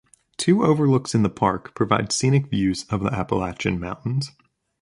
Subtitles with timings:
[0.37, 4.31] Two overlooks in the park provide scenic views of the Appalachian Mountains.